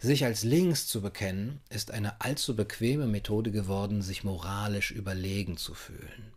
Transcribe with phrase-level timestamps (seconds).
[0.00, 5.72] Sich als links zu bekennen, ist eine allzu bequeme Methode geworden, sich moralisch überlegen zu
[5.72, 6.32] fühlen.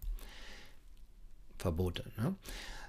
[1.57, 2.05] Verbote.
[2.17, 2.35] Ne?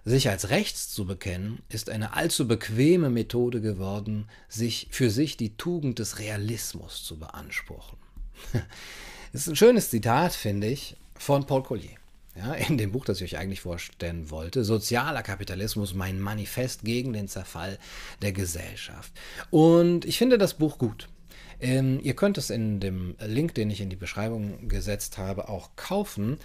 [0.04, 5.56] Sich als rechts zu bekennen, ist eine allzu bequeme Methode geworden, sich für sich die
[5.56, 7.98] Tugend des Realismus zu beanspruchen.
[8.52, 8.62] Das
[9.42, 11.99] ist ein schönes Zitat, finde ich, von Paul Collier
[12.36, 17.12] ja, in dem Buch, das ich euch eigentlich vorstellen wollte, Sozialer Kapitalismus, mein Manifest gegen
[17.12, 17.78] den Zerfall
[18.22, 19.12] der Gesellschaft.
[19.50, 21.08] Und ich finde das Buch gut.
[21.60, 25.70] Ähm, ihr könnt es in dem Link, den ich in die Beschreibung gesetzt habe, auch
[25.76, 26.38] kaufen.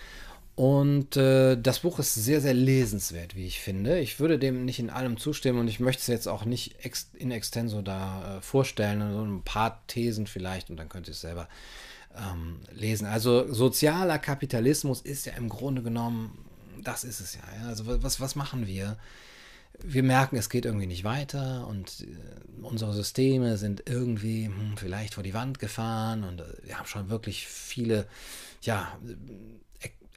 [0.55, 3.99] Und äh, das Buch ist sehr, sehr lesenswert, wie ich finde.
[3.99, 7.09] Ich würde dem nicht in allem zustimmen und ich möchte es jetzt auch nicht ex
[7.13, 11.21] in extenso da äh, vorstellen, so ein paar Thesen vielleicht und dann könnt ihr es
[11.21, 11.49] selber
[12.17, 13.07] ähm, lesen.
[13.07, 16.45] Also sozialer Kapitalismus ist ja im Grunde genommen,
[16.83, 17.41] das ist es ja.
[17.61, 17.67] ja?
[17.67, 18.97] Also was, was machen wir?
[19.83, 22.05] Wir merken, es geht irgendwie nicht weiter und äh,
[22.61, 27.09] unsere Systeme sind irgendwie hm, vielleicht vor die Wand gefahren und äh, wir haben schon
[27.09, 28.07] wirklich viele,
[28.62, 28.97] ja,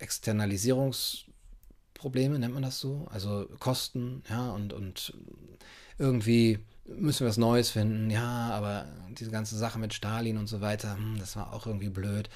[0.01, 3.09] Externalisierungsprobleme, nennt man das so?
[3.11, 5.13] Also Kosten, ja, und, und
[5.99, 6.61] irgendwie
[6.97, 8.11] müssen wir was Neues finden.
[8.11, 11.91] Ja, aber diese ganze Sache mit Stalin und so weiter, hm, das war auch irgendwie
[11.91, 12.29] blöd.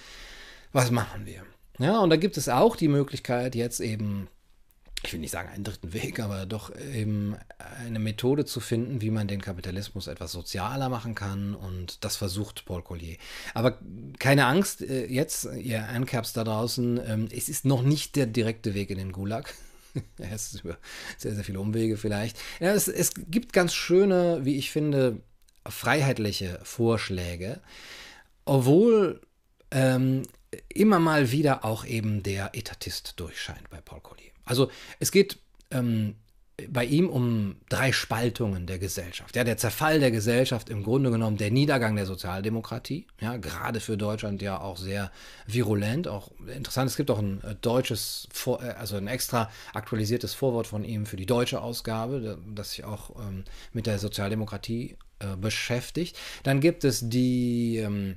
[0.73, 1.43] Was machen wir?
[1.79, 4.29] Ja, und da gibt es auch die Möglichkeit, jetzt eben,
[5.05, 7.37] ich will nicht sagen einen dritten Weg, aber doch eben
[7.85, 11.55] eine Methode zu finden, wie man den Kapitalismus etwas sozialer machen kann.
[11.55, 13.17] Und das versucht Paul Collier.
[13.55, 13.79] Aber
[14.19, 18.75] keine Angst, äh, jetzt, ihr Ancaps da draußen, ähm, es ist noch nicht der direkte
[18.75, 19.55] Weg in den Gulag.
[20.19, 20.79] es ist über
[21.19, 22.39] sehr, sehr viele Umwege vielleicht.
[22.61, 25.21] Ja, es, es gibt ganz schöne, wie ich finde,
[25.69, 27.61] freiheitliche Vorschläge,
[28.45, 29.21] obwohl
[29.71, 30.23] ähm,
[30.69, 34.33] immer mal wieder auch eben der Etatist durchscheint bei Paul Collier.
[34.45, 35.39] Also es geht
[35.71, 36.17] ähm,
[36.71, 39.35] bei ihm um drei Spaltungen der Gesellschaft.
[39.37, 43.97] Ja, der Zerfall der Gesellschaft, im Grunde genommen der Niedergang der Sozialdemokratie, ja, gerade für
[43.97, 45.11] Deutschland ja auch sehr
[45.47, 46.91] virulent, auch interessant.
[46.91, 51.17] Es gibt auch ein äh, deutsches, äh, also ein extra aktualisiertes Vorwort von ihm für
[51.17, 56.19] die deutsche Ausgabe, das sich auch ähm, mit der Sozialdemokratie äh, beschäftigt.
[56.43, 58.17] Dann gibt es die ähm,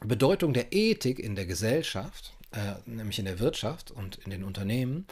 [0.00, 5.06] Bedeutung der Ethik in der Gesellschaft, äh, nämlich in der Wirtschaft und in den Unternehmen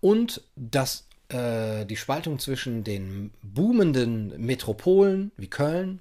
[0.00, 6.00] und das äh, die Spaltung zwischen den boomenden Metropolen wie Köln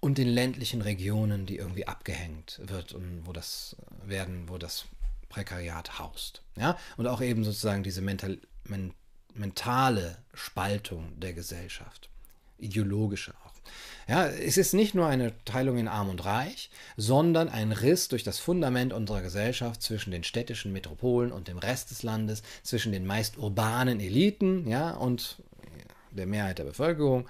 [0.00, 4.86] und den ländlichen Regionen, die irgendwie abgehängt wird und wo das werden, wo das
[5.28, 6.42] Prekariat haust.
[6.56, 6.78] Ja?
[6.96, 8.94] Und auch eben sozusagen diese mental, men,
[9.34, 12.08] mentale Spaltung der Gesellschaft,
[12.58, 13.34] ideologische.
[14.08, 18.24] Ja, es ist nicht nur eine Teilung in Arm und Reich, sondern ein Riss durch
[18.24, 23.06] das Fundament unserer Gesellschaft zwischen den städtischen Metropolen und dem Rest des Landes, zwischen den
[23.06, 25.36] meist urbanen Eliten ja, und
[26.10, 27.28] der Mehrheit der Bevölkerung.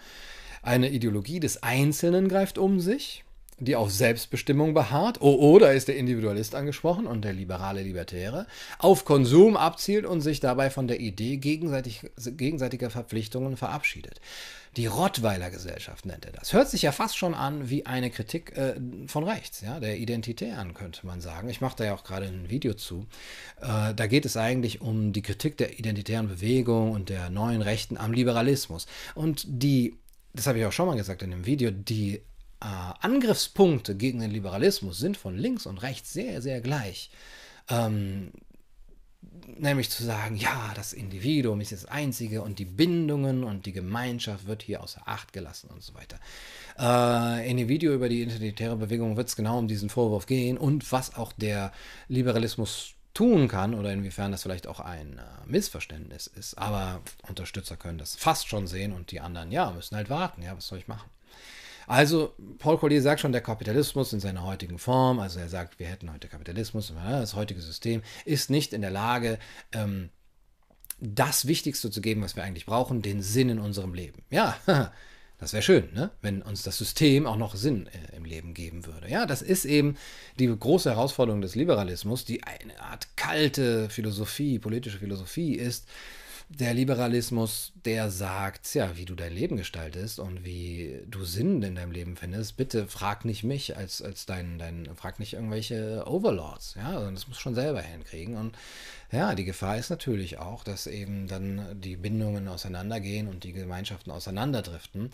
[0.62, 3.24] Eine Ideologie des Einzelnen greift um sich,
[3.60, 8.46] die auf Selbstbestimmung beharrt, oh, da ist der Individualist angesprochen und der liberale Libertäre,
[8.78, 14.20] auf Konsum abzielt und sich dabei von der Idee gegenseitig, gegenseitiger Verpflichtungen verabschiedet.
[14.76, 16.52] Die Rottweiler Gesellschaft nennt er das.
[16.52, 18.74] Hört sich ja fast schon an wie eine Kritik äh,
[19.06, 21.48] von rechts, ja, der Identitären, könnte man sagen.
[21.48, 23.06] Ich mache da ja auch gerade ein Video zu.
[23.60, 27.96] Äh, da geht es eigentlich um die Kritik der identitären Bewegung und der neuen Rechten
[27.96, 28.86] am Liberalismus.
[29.14, 29.96] Und die,
[30.34, 32.20] das habe ich auch schon mal gesagt in dem Video, die
[32.60, 32.66] äh,
[33.00, 37.10] Angriffspunkte gegen den Liberalismus sind von links und rechts sehr, sehr gleich.
[37.68, 38.32] Ähm,
[39.56, 44.46] nämlich zu sagen, ja, das Individuum ist das Einzige und die Bindungen und die Gemeinschaft
[44.46, 46.18] wird hier außer Acht gelassen und so weiter.
[46.78, 50.58] Äh, in dem Video über die identitäre Bewegung wird es genau um diesen Vorwurf gehen
[50.58, 51.72] und was auch der
[52.08, 56.56] Liberalismus tun kann oder inwiefern das vielleicht auch ein äh, Missverständnis ist.
[56.56, 60.42] Aber Unterstützer können das fast schon sehen und die anderen, ja, müssen halt warten.
[60.42, 61.10] Ja, was soll ich machen?
[61.88, 65.86] Also, Paul Collier sagt schon, der Kapitalismus in seiner heutigen Form, also er sagt, wir
[65.86, 69.38] hätten heute Kapitalismus, das heutige System ist nicht in der Lage,
[69.72, 70.10] ähm,
[71.00, 74.22] das Wichtigste zu geben, was wir eigentlich brauchen, den Sinn in unserem Leben.
[74.28, 74.58] Ja,
[75.38, 76.10] das wäre schön, ne?
[76.20, 79.08] wenn uns das System auch noch Sinn äh, im Leben geben würde.
[79.08, 79.96] Ja, das ist eben
[80.38, 85.86] die große Herausforderung des Liberalismus, die eine Art kalte Philosophie, politische Philosophie ist,
[86.50, 91.74] der Liberalismus, der sagt, ja, wie du dein Leben gestaltest und wie du Sinn in
[91.74, 96.74] deinem Leben findest, bitte frag nicht mich als, als dein, dein, frag nicht irgendwelche Overlords,
[96.76, 98.36] ja, sondern das musst du schon selber hinkriegen.
[98.36, 98.56] Und
[99.12, 104.10] ja, die Gefahr ist natürlich auch, dass eben dann die Bindungen auseinandergehen und die Gemeinschaften
[104.10, 105.10] auseinanderdriften.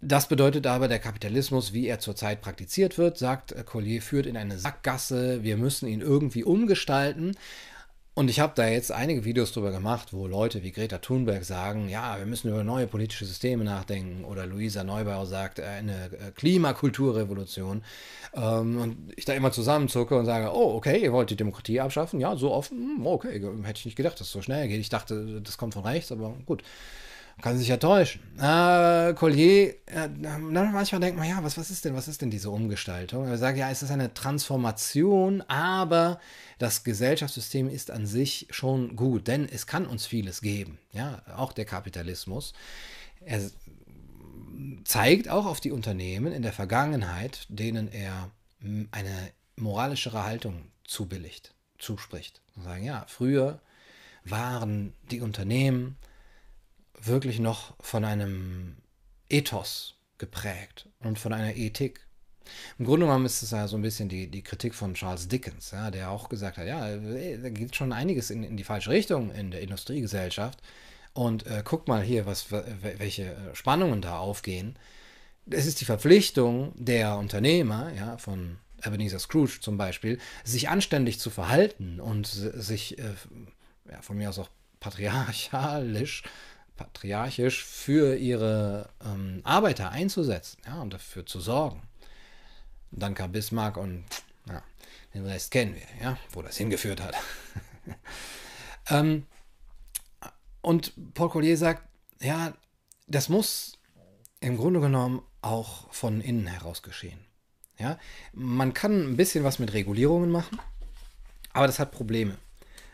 [0.00, 4.58] Das bedeutet aber, der Kapitalismus, wie er zurzeit praktiziert wird, sagt Collier, führt in eine
[4.58, 5.42] Sackgasse.
[5.42, 7.36] Wir müssen ihn irgendwie umgestalten.
[8.18, 11.90] Und ich habe da jetzt einige Videos drüber gemacht, wo Leute wie Greta Thunberg sagen,
[11.90, 14.24] ja, wir müssen über neue politische Systeme nachdenken.
[14.24, 17.82] Oder Luisa Neubauer sagt, eine äh, Klimakulturrevolution.
[18.32, 22.18] Ähm, und ich da immer zusammenzucke und sage, oh, okay, ihr wollt die Demokratie abschaffen?
[22.18, 22.78] Ja, so offen?
[22.96, 23.34] Hm, okay,
[23.64, 24.80] hätte ich nicht gedacht, dass es so schnell geht.
[24.80, 26.62] Ich dachte, das kommt von rechts, aber gut.
[27.42, 28.22] Kann sich ja täuschen.
[28.38, 32.50] Äh, Collier, äh, manchmal denkt man, ja, was, was ist denn, was ist denn diese
[32.50, 33.26] Umgestaltung?
[33.26, 36.18] Er sagt, ja, es ist eine Transformation, aber
[36.58, 40.78] das Gesellschaftssystem ist an sich schon gut, denn es kann uns vieles geben.
[40.92, 42.54] Ja, auch der Kapitalismus.
[43.20, 43.42] Er
[44.84, 48.30] zeigt auch auf die Unternehmen in der Vergangenheit, denen er
[48.90, 52.40] eine moralischere Haltung zubilligt, zuspricht.
[52.54, 53.60] Und sagen, ja, früher
[54.24, 55.96] waren die Unternehmen
[57.00, 58.76] wirklich noch von einem
[59.28, 62.00] Ethos geprägt und von einer Ethik.
[62.78, 65.72] Im Grunde genommen ist es ja so ein bisschen die, die Kritik von Charles Dickens,
[65.72, 69.32] ja, der auch gesagt hat, ja, da geht schon einiges in, in die falsche Richtung
[69.32, 70.62] in der Industriegesellschaft.
[71.12, 74.78] Und äh, guck mal hier, was, welche Spannungen da aufgehen.
[75.48, 81.30] Es ist die Verpflichtung der Unternehmer, ja, von Ebenezer Scrooge zum Beispiel, sich anständig zu
[81.30, 83.14] verhalten und sich äh,
[83.90, 86.22] ja, von mir aus auch patriarchalisch
[86.76, 91.82] patriarchisch für ihre ähm, Arbeiter einzusetzen ja, und dafür zu sorgen.
[92.92, 94.04] Und dann kam Bismarck und
[94.48, 94.62] ja,
[95.14, 97.14] den Rest kennen wir, ja, wo das hingeführt hat.
[98.90, 99.26] ähm,
[100.60, 101.82] und Paul Collier sagt,
[102.20, 102.54] ja,
[103.06, 103.78] das muss
[104.40, 107.20] im Grunde genommen auch von innen heraus geschehen.
[107.78, 107.98] Ja,
[108.32, 110.58] man kann ein bisschen was mit Regulierungen machen,
[111.52, 112.38] aber das hat Probleme.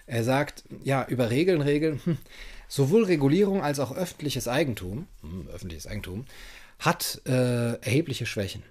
[0.06, 2.18] Er sagt, ja, über Regeln, Regeln, hm,
[2.74, 6.24] Sowohl Regulierung als auch öffentliches Eigentum, hm, öffentliches Eigentum,
[6.78, 8.62] hat äh, erhebliche Schwächen.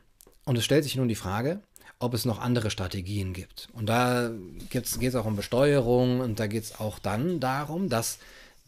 [0.44, 1.62] Und es stellt sich nun die Frage,
[2.00, 3.68] ob es noch andere Strategien gibt.
[3.74, 4.32] Und da
[4.72, 8.18] geht es auch um Besteuerung und da geht es auch dann darum, dass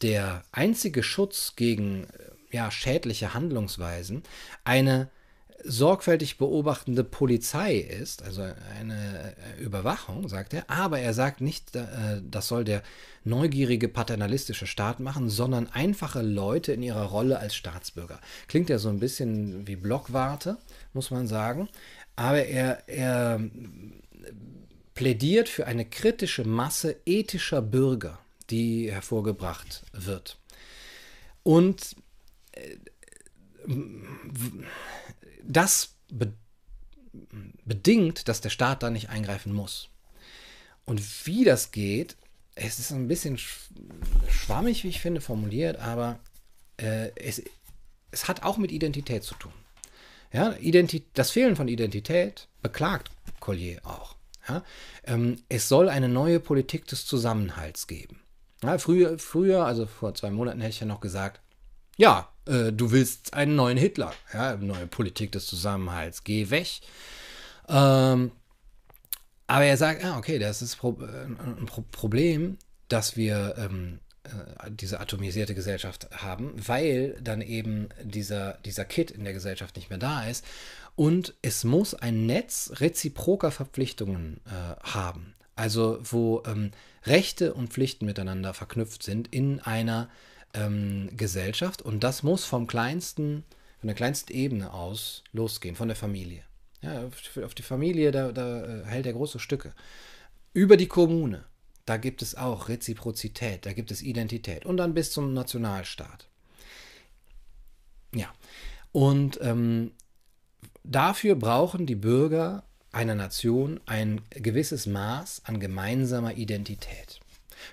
[0.03, 4.21] der einzige Schutz gegen äh, ja, schädliche Handlungsweisen
[4.63, 5.09] eine
[5.63, 8.42] sorgfältig beobachtende Polizei ist, also
[8.77, 12.83] eine äh, Überwachung, sagt er, aber er sagt nicht, äh, das soll der
[13.24, 18.19] neugierige paternalistische Staat machen, sondern einfache Leute in ihrer Rolle als Staatsbürger.
[18.48, 20.57] Klingt ja so ein bisschen wie Blockwarte,
[20.94, 21.69] muss man sagen,
[22.15, 23.39] aber er, er
[24.94, 28.19] plädiert für eine kritische Masse ethischer Bürger,
[28.50, 30.38] die hervorgebracht wird.
[31.44, 31.95] Und
[32.51, 32.77] äh,
[35.47, 36.33] das be
[37.63, 39.89] bedingt, dass der Staat da nicht eingreifen muss.
[40.85, 42.17] Und wie das geht,
[42.55, 43.39] es ist ein bisschen
[44.27, 46.19] schwammig, wie ich finde, formuliert, aber
[46.77, 47.41] äh, es,
[48.11, 49.53] es hat auch mit Identität zu tun.
[50.31, 54.15] Ja, Identi das Fehlen von Identität beklagt Collier auch.
[54.47, 54.63] Ja?
[55.03, 58.19] Ähm, es soll eine neue Politik des Zusammenhalts geben.
[58.63, 61.41] Ja, früher, früher, also vor zwei Monaten hätte ich ja noch gesagt,
[61.97, 66.81] ja, äh, du willst einen neuen Hitler, ja, neue Politik des Zusammenhalts, geh weg.
[67.69, 68.31] Ähm,
[69.47, 72.57] aber er sagt, ah, okay, das ist äh, ein Pro Problem,
[72.87, 79.23] dass wir ähm, äh, diese atomisierte Gesellschaft haben, weil dann eben dieser, dieser Kit in
[79.23, 80.45] der Gesellschaft nicht mehr da ist.
[80.95, 85.33] Und es muss ein Netz reziproker Verpflichtungen äh, haben.
[85.55, 86.71] Also wo ähm,
[87.05, 90.09] Rechte und Pflichten miteinander verknüpft sind in einer
[90.53, 93.44] ähm, Gesellschaft und das muss vom kleinsten,
[93.79, 96.44] von der kleinsten Ebene aus losgehen, von der Familie.
[96.81, 97.05] Ja,
[97.44, 99.74] auf die Familie, da, da äh, hält er große Stücke.
[100.53, 101.45] Über die Kommune,
[101.86, 106.27] da gibt es auch Reziprozität, da gibt es Identität und dann bis zum Nationalstaat.
[108.13, 108.31] Ja,
[108.91, 109.91] und ähm,
[110.83, 117.19] dafür brauchen die Bürger einer Nation ein gewisses Maß an gemeinsamer Identität.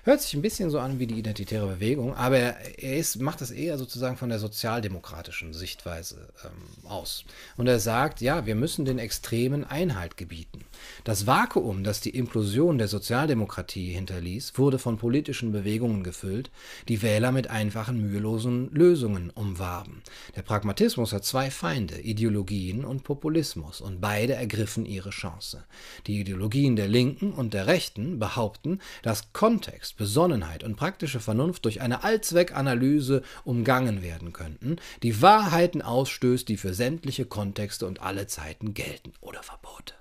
[0.03, 3.51] Hört sich ein bisschen so an wie die identitäre Bewegung, aber er ist, macht das
[3.51, 7.25] eher sozusagen von der sozialdemokratischen Sichtweise ähm, aus.
[7.57, 10.65] Und er sagt, ja, wir müssen den Extremen Einhalt gebieten.
[11.03, 16.49] Das Vakuum, das die Implosion der Sozialdemokratie hinterließ, wurde von politischen Bewegungen gefüllt,
[16.87, 20.01] die Wähler mit einfachen, mühelosen Lösungen umwarben.
[20.35, 25.63] Der Pragmatismus hat zwei Feinde, Ideologien und Populismus, und beide ergriffen ihre Chance.
[26.07, 31.65] Die Ideologien der Linken und der Rechten behaupten, dass Kontext Kontext, Besonnenheit und praktische Vernunft
[31.65, 38.27] durch eine Allzweckanalyse umgangen werden könnten, die Wahrheiten ausstößt, die für sämtliche Kontexte und alle
[38.27, 39.95] Zeiten gelten oder Verbote.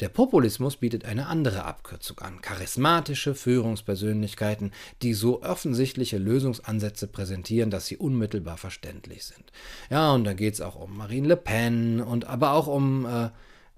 [0.00, 2.40] Der Populismus bietet eine andere Abkürzung an.
[2.40, 9.52] Charismatische Führungspersönlichkeiten, die so offensichtliche Lösungsansätze präsentieren, dass sie unmittelbar verständlich sind.
[9.88, 13.28] Ja, und da geht es auch um Marine Le Pen und aber auch um äh,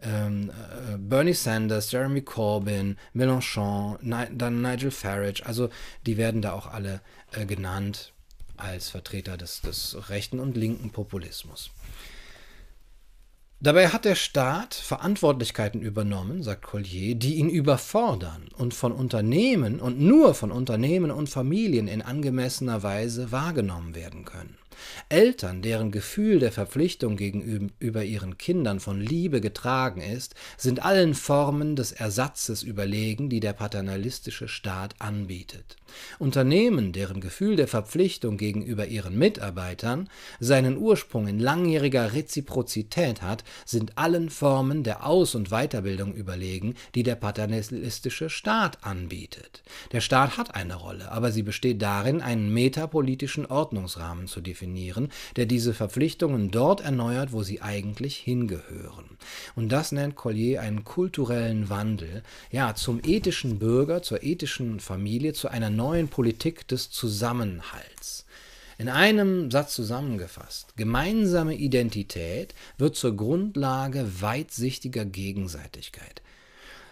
[0.02, 5.70] ähm, äh, Bernie Sanders, Jeremy Corbyn, Mélenchon, dann Nigel Farage, also
[6.06, 7.00] die werden da auch alle
[7.32, 8.12] äh, genannt
[8.56, 11.70] als Vertreter des, des rechten und linken Populismus.
[13.60, 19.98] Dabei hat der Staat Verantwortlichkeiten übernommen, sagt Collier, die ihn überfordern und von Unternehmen und
[19.98, 24.58] nur von Unternehmen und Familien in angemessener Weise wahrgenommen werden können.
[25.08, 31.76] Eltern, deren Gefühl der Verpflichtung gegenüber ihren Kindern von Liebe getragen ist, sind allen Formen
[31.76, 35.76] des Ersatzes überlegen, die der paternalistische Staat anbietet.
[36.18, 40.08] Unternehmen, deren Gefühl der Verpflichtung gegenüber ihren Mitarbeitern
[40.40, 47.02] seinen Ursprung in langjähriger Reziprozität hat, sind allen Formen der Aus- und Weiterbildung überlegen, die
[47.02, 49.62] der paternalistische Staat anbietet.
[49.92, 54.63] Der Staat hat eine Rolle, aber sie besteht darin, einen metapolitischen Ordnungsrahmen zu definieren,
[55.36, 59.18] der diese Verpflichtungen dort erneuert, wo sie eigentlich hingehören.
[59.54, 65.48] Und das nennt Collier einen kulturellen Wandel, ja, zum ethischen Bürger, zur ethischen Familie, zu
[65.48, 68.24] einer neuen Politik des Zusammenhalts.
[68.76, 76.22] In einem Satz zusammengefasst, gemeinsame Identität wird zur Grundlage weitsichtiger Gegenseitigkeit.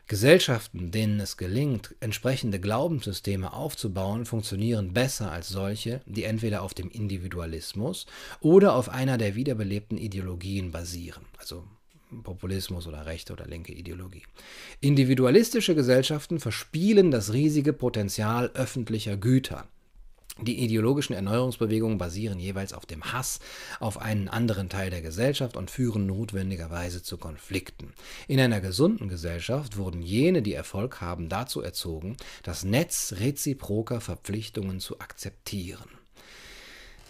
[0.06, 6.90] Gesellschaften, denen es gelingt, entsprechende Glaubenssysteme aufzubauen, funktionieren besser als solche, die entweder auf dem
[6.90, 8.06] Individualismus
[8.40, 11.64] oder auf einer der wiederbelebten Ideologien basieren, also
[12.23, 14.23] Populismus oder rechte oder linke Ideologie.
[14.80, 19.66] Individualistische Gesellschaften verspielen das riesige Potenzial öffentlicher Güter.
[20.40, 23.38] Die ideologischen Erneuerungsbewegungen basieren jeweils auf dem Hass
[23.80, 27.92] auf einen anderen Teil der Gesellschaft und führen notwendigerweise zu Konflikten.
[28.28, 34.80] In einer gesunden Gesellschaft wurden jene, die Erfolg haben, dazu erzogen, das Netz reziproker Verpflichtungen
[34.80, 36.01] zu akzeptieren.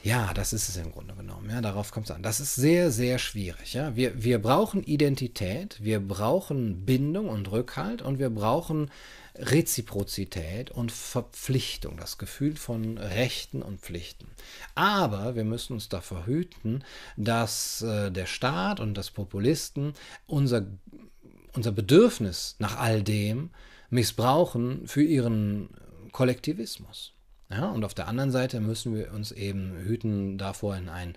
[0.03, 1.49] Ja, das ist es im Grunde genommen.
[1.49, 2.25] Ja, darauf kommt es an.
[2.25, 3.75] Das ist sehr, sehr schwierig.
[3.75, 8.91] Ja, wir, wir brauchen Identität, wir brauchen Bindung und Rückhalt und wir brauchen
[9.37, 14.27] Reziprozität und Verpflichtung, das Gefühl von Rechten und Pflichten.
[14.75, 16.83] Aber wir müssen uns davor hüten,
[17.17, 19.95] dass äh, der Staat und das Populisten
[20.27, 20.67] unser,
[21.53, 23.51] unser Bedürfnis nach all dem
[23.89, 25.71] missbrauchen für ihren
[26.11, 27.13] Kollektivismus.
[27.53, 31.15] Ja, und auf der anderen Seite müssen wir uns eben hüten, davor in einen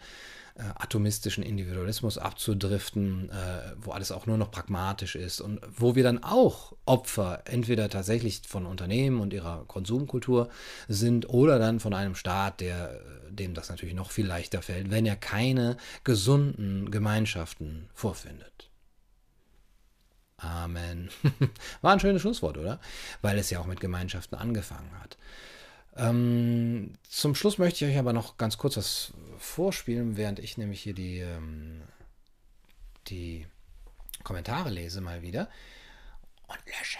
[0.56, 6.04] äh, atomistischen Individualismus abzudriften, äh, wo alles auch nur noch pragmatisch ist und wo wir
[6.04, 10.50] dann auch Opfer entweder tatsächlich von Unternehmen und ihrer Konsumkultur
[10.88, 13.00] sind oder dann von einem Staat, der
[13.30, 18.70] dem das natürlich noch viel leichter fällt, wenn er keine gesunden Gemeinschaften vorfindet.
[20.38, 21.10] Amen.
[21.82, 22.80] War ein schönes Schlusswort, oder?
[23.22, 25.18] Weil es ja auch mit Gemeinschaften angefangen hat.
[25.98, 30.82] Ähm, zum Schluss möchte ich euch aber noch ganz kurz was vorspielen, während ich nämlich
[30.82, 31.82] hier die, ähm,
[33.08, 33.48] die
[34.24, 35.50] Kommentare lese mal wieder
[36.48, 37.00] und lösche.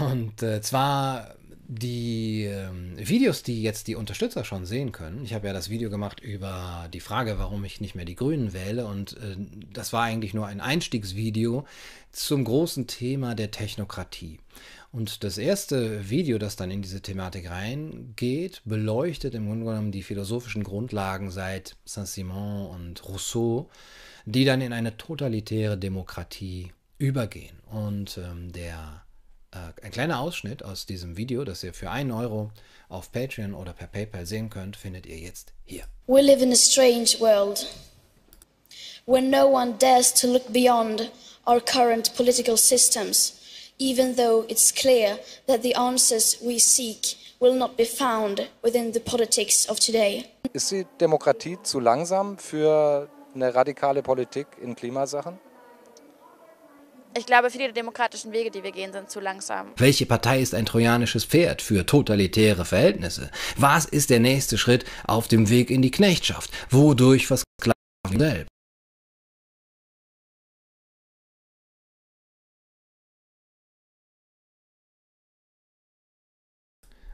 [0.00, 1.34] Und äh, zwar
[1.70, 5.22] die äh, Videos, die jetzt die Unterstützer schon sehen können.
[5.22, 8.54] Ich habe ja das Video gemacht über die Frage, warum ich nicht mehr die Grünen
[8.54, 8.86] wähle.
[8.86, 9.36] Und äh,
[9.72, 11.66] das war eigentlich nur ein Einstiegsvideo
[12.10, 14.40] zum großen Thema der Technokratie.
[14.90, 20.02] Und das erste Video, das dann in diese Thematik reingeht, beleuchtet im Grunde genommen die
[20.02, 23.68] philosophischen Grundlagen seit Saint-Simon und Rousseau,
[24.24, 27.58] die dann in eine totalitäre Demokratie übergehen.
[27.70, 29.02] Und ähm, der,
[29.50, 32.50] äh, ein kleiner Ausschnitt aus diesem Video, das ihr für einen Euro
[32.88, 35.84] auf Patreon oder per PayPal sehen könnt, findet ihr jetzt hier.
[36.06, 37.66] We live in a strange world,
[39.04, 41.10] where no one dares to look beyond
[41.46, 43.37] our current political systems.
[43.78, 49.00] Even though it's clear that the answers we seek will not be found within the
[49.00, 50.24] politics of today.
[50.52, 55.38] Ist die Demokratie zu langsam für eine radikale Politik in Klimasachen?
[57.16, 59.72] Ich glaube, viele der demokratischen Wege, die wir gehen, sind zu langsam.
[59.76, 63.30] Welche Partei ist ein trojanisches Pferd für totalitäre Verhältnisse?
[63.56, 66.50] Was ist der nächste Schritt auf dem Weg in die Knechtschaft?
[66.70, 68.57] Wodurch versklaven selbst?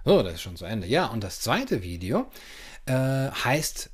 [0.05, 0.87] So, das ist schon zu Ende.
[0.87, 2.31] Ja, und das zweite Video
[2.87, 3.91] äh, heißt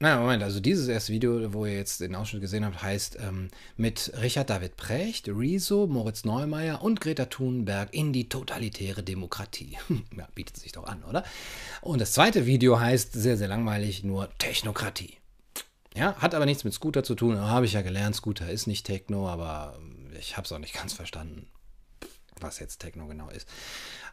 [0.00, 3.48] Nein, Moment, also dieses erste Video, wo ihr jetzt den Ausschnitt gesehen habt, heißt ähm,
[3.76, 9.76] mit Richard David Precht, Rezo, Moritz Neumeier und Greta Thunberg in die totalitäre Demokratie.
[10.16, 11.24] ja, bietet sich doch an, oder?
[11.80, 15.16] Und das zweite Video heißt sehr, sehr langweilig nur Technokratie.
[15.96, 18.86] Ja, hat aber nichts mit Scooter zu tun, habe ich ja gelernt, Scooter ist nicht
[18.86, 19.80] Techno, aber
[20.16, 21.48] ich habe es auch nicht ganz verstanden,
[22.38, 23.48] was jetzt Techno genau ist.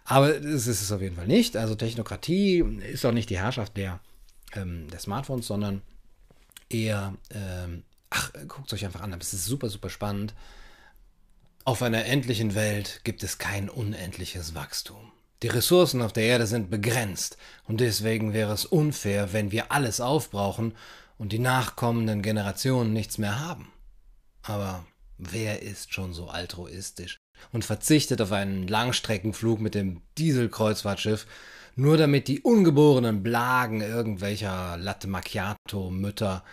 [0.05, 1.57] Aber es ist es auf jeden Fall nicht.
[1.57, 3.99] Also Technokratie ist auch nicht die Herrschaft der,
[4.53, 5.81] ähm, der Smartphones, sondern
[6.69, 9.11] eher, ähm, ach, guckt es euch einfach an.
[9.11, 10.35] Das ist super, super spannend.
[11.63, 15.11] Auf einer endlichen Welt gibt es kein unendliches Wachstum.
[15.41, 19.99] Die Ressourcen auf der Erde sind begrenzt und deswegen wäre es unfair, wenn wir alles
[19.99, 20.75] aufbrauchen
[21.17, 23.71] und die nachkommenden Generationen nichts mehr haben.
[24.43, 24.85] Aber
[25.17, 27.17] wer ist schon so altruistisch
[27.51, 31.25] und verzichtet auf einen Langstreckenflug mit dem Dieselkreuzfahrtschiff,
[31.75, 36.43] nur damit die ungeborenen Blagen irgendwelcher Latte Macchiato-Mütter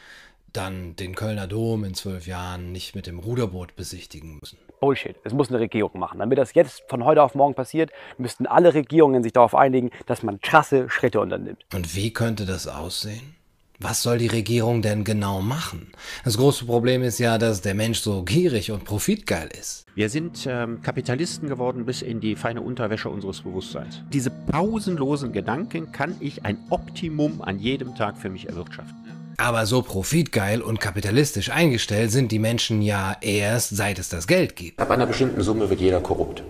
[0.53, 4.59] dann den Kölner Dom in zwölf Jahren nicht mit dem Ruderboot besichtigen müssen.
[4.81, 5.17] Bullshit.
[5.25, 6.19] Es muss eine Regierung machen.
[6.19, 10.23] Damit das jetzt von heute auf morgen passiert, müssten alle Regierungen sich darauf einigen, dass
[10.23, 11.65] man krasse Schritte unternimmt.
[11.73, 13.37] Und wie könnte das aussehen?
[13.83, 15.89] Was soll die Regierung denn genau machen?
[16.25, 19.87] Das große Problem ist ja, dass der Mensch so gierig und profitgeil ist.
[19.97, 24.01] Wir sind ähm, Kapitalisten geworden bis in die feine Unterwäsche unseres Bewusstseins.
[24.12, 28.97] Diese pausenlosen Gedanken kann ich ein Optimum an jedem Tag für mich erwirtschaften.
[29.39, 34.55] Aber so profitgeil und kapitalistisch eingestellt sind die Menschen ja erst, seit es das Geld
[34.55, 34.79] gibt.
[34.79, 36.45] Ab einer bestimmten Summe wird jeder korrupt.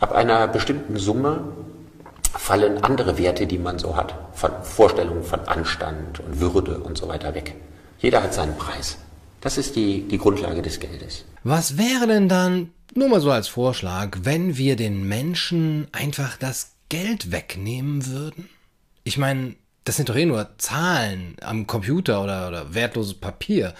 [0.00, 1.52] Ab einer bestimmten Summe
[2.36, 7.08] fallen andere Werte, die man so hat, von Vorstellungen von Anstand und Würde und so
[7.08, 7.54] weiter weg.
[7.98, 8.98] Jeder hat seinen Preis.
[9.40, 11.24] Das ist die, die Grundlage des Geldes.
[11.44, 16.72] Was wäre denn dann, nur mal so als Vorschlag, wenn wir den Menschen einfach das
[16.88, 18.48] Geld wegnehmen würden?
[19.04, 19.54] Ich meine,
[19.84, 23.74] das sind doch eh nur Zahlen am Computer oder, oder wertloses Papier.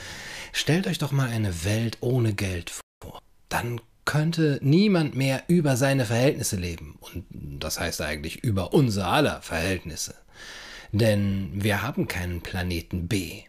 [0.53, 3.21] Stellt euch doch mal eine Welt ohne Geld vor.
[3.49, 6.99] Dann könnte niemand mehr über seine Verhältnisse leben.
[6.99, 7.27] Und
[7.61, 10.15] das heißt eigentlich über unser aller Verhältnisse.
[10.93, 13.43] Denn wir haben keinen Planeten B.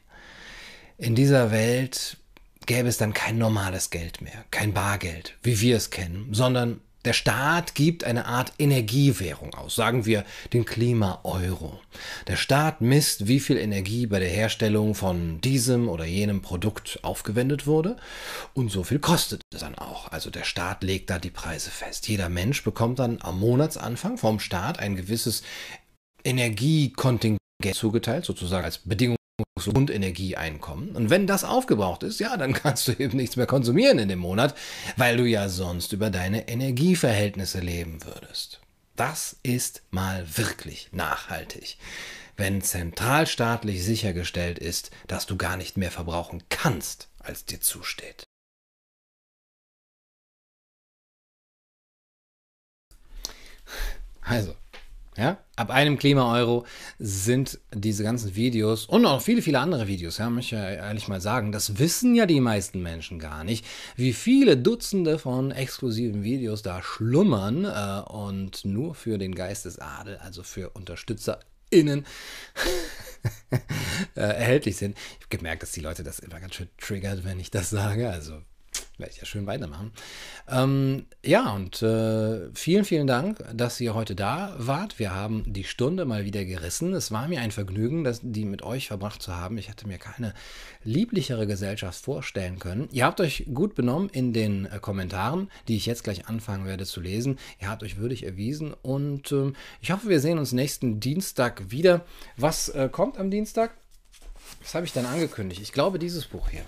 [0.97, 2.17] In dieser Welt
[2.65, 7.13] gäbe es dann kein normales Geld mehr, kein Bargeld, wie wir es kennen, sondern der
[7.13, 11.79] Staat gibt eine Art Energiewährung aus, sagen wir den Klima-Euro.
[12.27, 17.65] Der Staat misst, wie viel Energie bei der Herstellung von diesem oder jenem Produkt aufgewendet
[17.65, 17.95] wurde
[18.53, 20.11] und so viel kostet es dann auch.
[20.11, 22.07] Also der Staat legt da die Preise fest.
[22.09, 25.43] Jeder Mensch bekommt dann am Monatsanfang vom Staat ein gewisses
[26.23, 27.39] Energiekontingent
[27.73, 29.18] zugeteilt, sozusagen als Bedingung
[29.55, 30.95] Grundenergieeinkommen.
[30.95, 34.19] Und wenn das aufgebraucht ist, ja, dann kannst du eben nichts mehr konsumieren in dem
[34.19, 34.55] Monat,
[34.97, 38.61] weil du ja sonst über deine Energieverhältnisse leben würdest.
[38.95, 41.77] Das ist mal wirklich nachhaltig,
[42.35, 48.23] wenn zentralstaatlich sichergestellt ist, dass du gar nicht mehr verbrauchen kannst, als dir zusteht.
[54.21, 54.53] Also,
[55.19, 56.65] ja, ab einem Klima-Euro
[56.97, 61.19] sind diese ganzen Videos und auch viele, viele andere Videos, ja, möchte ich ehrlich mal
[61.19, 63.65] sagen, das wissen ja die meisten Menschen gar nicht,
[63.97, 69.79] wie viele Dutzende von exklusiven Videos da schlummern äh, und nur für den Geist des
[69.79, 72.05] Adel, also für UnterstützerInnen,
[73.51, 73.59] äh,
[74.15, 74.97] erhältlich sind.
[74.97, 78.09] Ich habe gemerkt, dass die Leute das immer ganz schön triggert, wenn ich das sage.
[78.09, 78.41] Also
[78.99, 79.91] werde ich ja schön weitermachen.
[80.47, 84.99] Ähm, ja, und äh, vielen, vielen Dank, dass ihr heute da wart.
[84.99, 86.93] Wir haben die Stunde mal wieder gerissen.
[86.93, 89.57] Es war mir ein Vergnügen, das, die mit euch verbracht zu haben.
[89.57, 90.33] Ich hätte mir keine
[90.83, 92.89] lieblichere Gesellschaft vorstellen können.
[92.91, 96.85] Ihr habt euch gut benommen in den äh, Kommentaren, die ich jetzt gleich anfangen werde
[96.85, 97.39] zu lesen.
[97.59, 102.05] Ihr habt euch würdig erwiesen und äh, ich hoffe, wir sehen uns nächsten Dienstag wieder.
[102.37, 103.71] Was äh, kommt am Dienstag?
[104.61, 105.61] Was habe ich dann angekündigt?
[105.61, 106.63] Ich glaube, dieses Buch hier.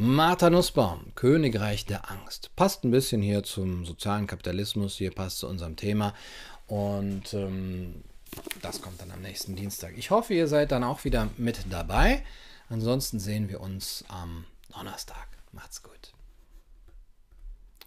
[0.00, 2.54] Martha Nussbaum, Königreich der Angst.
[2.54, 6.14] Passt ein bisschen hier zum sozialen Kapitalismus, hier passt zu unserem Thema.
[6.68, 8.04] Und ähm,
[8.62, 9.94] das kommt dann am nächsten Dienstag.
[9.98, 12.22] Ich hoffe, ihr seid dann auch wieder mit dabei.
[12.68, 15.26] Ansonsten sehen wir uns am Donnerstag.
[15.50, 16.12] Macht's gut.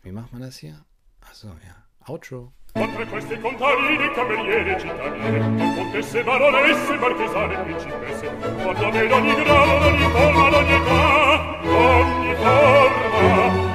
[0.04, 0.84] Wie macht man das hier?
[1.22, 2.12] Achso, ja.
[2.12, 2.52] Outro.
[2.74, 8.28] Oltre questi contadini, cameriere, cittadine, contesse, baronesse, marchesane, principesse,
[8.64, 13.71] quando vedo ogni grado, ogni forma, ogni età, ogni forma